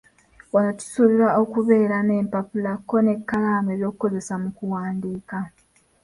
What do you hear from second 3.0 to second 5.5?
n'ekkalamu eby'okukozesa mu kuwandiika.